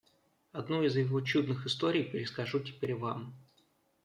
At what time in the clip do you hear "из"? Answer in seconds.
0.81-0.95